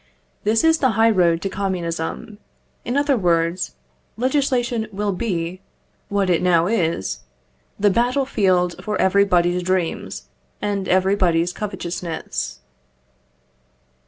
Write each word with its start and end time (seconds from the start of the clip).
This 0.45 0.63
is 0.63 0.79
the 0.79 0.93
high 0.97 1.11
road 1.11 1.43
to 1.43 1.47
communism; 1.49 2.39
in 2.83 2.97
other 2.97 3.15
words, 3.15 3.75
legislation 4.17 4.87
will 4.91 5.11
be 5.11 5.61
what 6.09 6.27
it 6.27 6.41
now 6.41 6.65
is 6.65 7.19
the 7.79 7.91
battle 7.91 8.25
field 8.25 8.83
for 8.83 8.99
everybody's 8.99 9.61
dreams 9.61 10.23
and 10.59 10.87
everybody's 10.87 11.53
covetousness. 11.53 12.61